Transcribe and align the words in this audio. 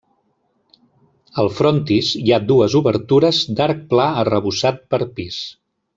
Al 1.43 1.49
frontis 1.57 2.09
hi 2.21 2.33
ha 2.37 2.41
dues 2.53 2.77
obertures 2.81 3.43
d'arc 3.61 3.87
pla 3.93 4.11
arrebossat 4.23 4.83
per 4.95 5.03
pis. 5.21 5.39